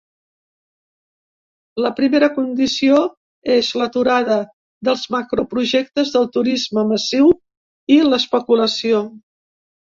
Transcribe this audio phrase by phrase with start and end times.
[1.85, 3.01] La primera condició
[3.55, 4.37] és “l’aturada
[4.89, 7.29] dels macroprojectes del turisme massiu
[7.99, 9.05] i l’especulació”.